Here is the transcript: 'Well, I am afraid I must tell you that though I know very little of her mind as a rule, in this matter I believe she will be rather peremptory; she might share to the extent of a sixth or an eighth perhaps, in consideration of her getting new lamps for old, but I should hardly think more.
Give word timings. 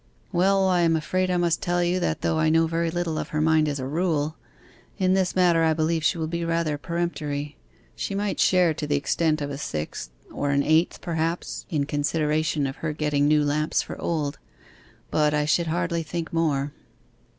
'Well, 0.31 0.67
I 0.67 0.81
am 0.81 0.95
afraid 0.95 1.29
I 1.29 1.37
must 1.37 1.61
tell 1.61 1.83
you 1.83 1.99
that 1.99 2.21
though 2.21 2.39
I 2.39 2.49
know 2.49 2.65
very 2.65 2.89
little 2.89 3.19
of 3.19 3.27
her 3.29 3.39
mind 3.39 3.69
as 3.69 3.79
a 3.79 3.85
rule, 3.85 4.35
in 4.97 5.13
this 5.13 5.35
matter 5.35 5.63
I 5.63 5.75
believe 5.75 6.03
she 6.03 6.17
will 6.17 6.25
be 6.25 6.43
rather 6.43 6.75
peremptory; 6.79 7.55
she 7.95 8.15
might 8.15 8.39
share 8.39 8.73
to 8.73 8.87
the 8.87 8.95
extent 8.95 9.41
of 9.41 9.51
a 9.51 9.59
sixth 9.59 10.09
or 10.33 10.49
an 10.49 10.63
eighth 10.63 11.01
perhaps, 11.01 11.67
in 11.69 11.85
consideration 11.85 12.65
of 12.65 12.77
her 12.77 12.93
getting 12.93 13.27
new 13.27 13.43
lamps 13.43 13.83
for 13.83 14.01
old, 14.01 14.39
but 15.11 15.35
I 15.35 15.45
should 15.45 15.67
hardly 15.67 16.01
think 16.01 16.33
more. 16.33 16.73